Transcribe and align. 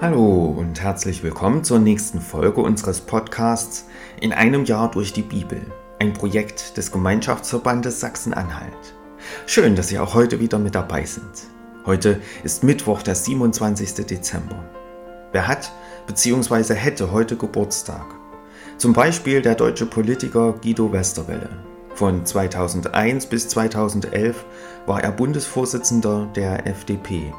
Hallo 0.00 0.54
und 0.56 0.80
herzlich 0.80 1.24
willkommen 1.24 1.64
zur 1.64 1.80
nächsten 1.80 2.20
Folge 2.20 2.60
unseres 2.60 3.00
Podcasts 3.00 3.84
In 4.20 4.32
einem 4.32 4.64
Jahr 4.64 4.92
durch 4.92 5.12
die 5.12 5.22
Bibel, 5.22 5.60
ein 5.98 6.12
Projekt 6.12 6.76
des 6.76 6.92
Gemeinschaftsverbandes 6.92 7.98
Sachsen-Anhalt. 7.98 8.94
Schön, 9.46 9.74
dass 9.74 9.88
Sie 9.88 9.98
auch 9.98 10.14
heute 10.14 10.38
wieder 10.38 10.60
mit 10.60 10.76
dabei 10.76 11.04
sind. 11.04 11.48
Heute 11.84 12.20
ist 12.44 12.62
Mittwoch, 12.62 13.02
der 13.02 13.16
27. 13.16 14.06
Dezember. 14.06 14.64
Wer 15.32 15.48
hat 15.48 15.72
bzw. 16.06 16.74
hätte 16.74 17.10
heute 17.10 17.34
Geburtstag? 17.34 18.06
Zum 18.76 18.92
Beispiel 18.92 19.42
der 19.42 19.56
deutsche 19.56 19.86
Politiker 19.86 20.52
Guido 20.62 20.92
Westerwelle. 20.92 21.50
Von 21.96 22.24
2001 22.24 23.26
bis 23.26 23.48
2011 23.48 24.44
war 24.86 25.02
er 25.02 25.10
Bundesvorsitzender 25.10 26.28
der 26.36 26.68
FDP 26.68 27.32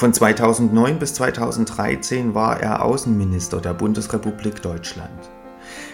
von 0.00 0.14
2009 0.14 0.98
bis 0.98 1.12
2013 1.12 2.34
war 2.34 2.58
er 2.58 2.82
Außenminister 2.82 3.60
der 3.60 3.74
Bundesrepublik 3.74 4.62
Deutschland. 4.62 5.28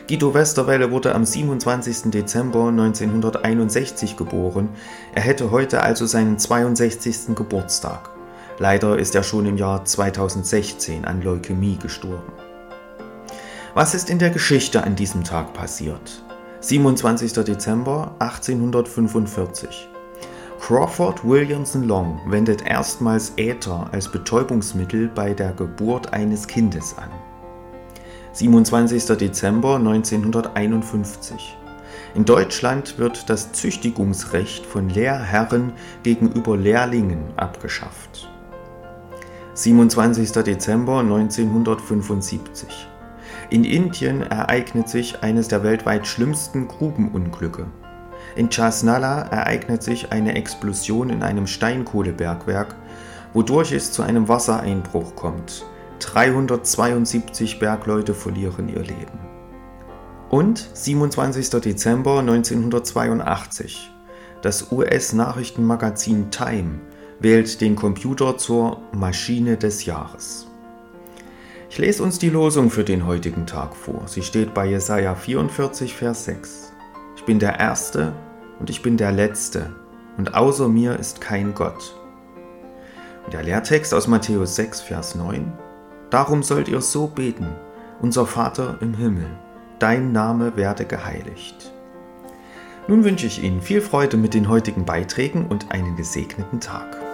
Guido 0.09 0.33
Westerwelle 0.33 0.92
wurde 0.92 1.12
am 1.12 1.24
27. 1.24 2.12
Dezember 2.12 2.69
1961 2.69 4.16
geboren. 4.16 4.69
Er 5.12 5.23
hätte 5.23 5.50
heute 5.50 5.83
also 5.83 6.06
seinen 6.06 6.38
62. 6.38 7.34
Geburtstag. 7.34 8.11
Leider 8.61 8.97
ist 8.97 9.16
er 9.16 9.24
schon 9.24 9.45
im 9.45 9.56
Jahr 9.56 9.84
2016 9.84 11.05
an 11.05 11.20
Leukämie 11.20 11.77
gestorben. 11.77 12.33
Was 13.75 13.97
ist 13.97 14.09
in 14.09 14.20
der 14.20 14.30
Geschichte 14.30 14.84
an 14.84 14.95
diesem 14.95 15.25
Tag 15.25 15.52
passiert? 15.52 16.23
27. 16.61 17.33
Dezember 17.33 18.14
1845. 18.20 19.88
Crawford 20.66 21.23
Williamson 21.23 21.84
Long 21.84 22.20
wendet 22.27 22.66
erstmals 22.66 23.33
Äther 23.37 23.88
als 23.93 24.11
Betäubungsmittel 24.11 25.06
bei 25.06 25.33
der 25.33 25.53
Geburt 25.53 26.12
eines 26.12 26.48
Kindes 26.48 26.98
an. 26.98 27.09
27. 28.33 29.17
Dezember 29.17 29.77
1951. 29.77 31.56
In 32.17 32.25
Deutschland 32.25 32.98
wird 32.98 33.31
das 33.31 33.53
Züchtigungsrecht 33.53 34.67
von 34.67 34.89
Lehrherren 34.89 35.72
gegenüber 36.03 36.56
Lehrlingen 36.56 37.22
abgeschafft. 37.37 38.28
27. 39.55 40.33
Dezember 40.33 40.98
1975. 40.98 42.89
In 43.50 43.62
Indien 43.62 44.22
ereignet 44.22 44.89
sich 44.89 45.22
eines 45.22 45.47
der 45.47 45.62
weltweit 45.62 46.09
schlimmsten 46.09 46.67
Grubenunglücke. 46.67 47.67
In 48.34 48.50
Chasnala 48.50 49.22
ereignet 49.22 49.82
sich 49.82 50.12
eine 50.12 50.34
Explosion 50.34 51.10
in 51.10 51.22
einem 51.22 51.46
Steinkohlebergwerk, 51.46 52.74
wodurch 53.32 53.72
es 53.72 53.92
zu 53.92 54.02
einem 54.02 54.28
Wassereinbruch 54.28 55.14
kommt. 55.14 55.64
372 56.00 57.58
Bergleute 57.58 58.14
verlieren 58.14 58.69
ihr 58.69 58.82
Leben. 58.82 59.19
Und 60.28 60.69
27. 60.74 61.50
Dezember 61.60 62.19
1982. 62.19 63.91
Das 64.42 64.70
US-Nachrichtenmagazin 64.72 66.30
Time 66.30 66.80
wählt 67.20 67.60
den 67.60 67.77
Computer 67.77 68.36
zur 68.36 68.82
Maschine 68.92 69.56
des 69.56 69.86
Jahres. 69.86 70.47
Ich 71.70 71.78
lese 71.78 72.02
uns 72.02 72.19
die 72.19 72.30
Losung 72.30 72.70
für 72.70 72.84
den 72.84 73.06
heutigen 73.06 73.47
Tag 73.47 73.74
vor. 73.74 74.02
Sie 74.06 74.22
steht 74.22 74.54
bei 74.54 74.66
Jesaja 74.66 75.14
44, 75.14 75.94
Vers 75.94 76.24
6. 76.24 76.72
Bin 77.27 77.41
der 77.41 77.58
Erste 77.58 78.12
und 78.60 78.70
ich 78.70 78.82
bin 78.82 78.96
der 78.96 79.10
Letzte, 79.10 79.74
und 80.16 80.34
außer 80.34 80.69
mir 80.69 80.96
ist 80.98 81.20
kein 81.20 81.55
Gott. 81.55 81.94
Und 83.24 83.34
der 83.34 83.42
Lehrtext 83.42 83.92
aus 83.92 84.06
Matthäus 84.06 84.55
6, 84.55 84.80
Vers 84.82 85.16
9. 85.16 85.52
Darum 86.08 86.44
sollt 86.44 86.69
ihr 86.69 86.80
so 86.80 87.08
beten, 87.08 87.48
unser 88.00 88.27
Vater 88.27 88.78
im 88.80 88.94
Himmel, 88.94 89.26
dein 89.81 90.12
Name 90.12 90.56
werde 90.56 90.84
geheiligt. 90.84 91.72
Nun 92.86 93.03
wünsche 93.03 93.26
ich 93.26 93.42
Ihnen 93.42 93.60
viel 93.60 93.81
Freude 93.81 94.16
mit 94.16 94.32
den 94.32 94.48
heutigen 94.48 94.84
Beiträgen 94.84 95.48
und 95.48 95.72
einen 95.72 95.97
gesegneten 95.97 96.60
Tag. 96.60 97.06